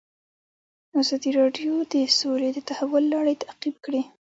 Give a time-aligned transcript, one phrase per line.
[1.01, 4.01] ازادي راډیو د سوله د تحول لړۍ تعقیب کړې.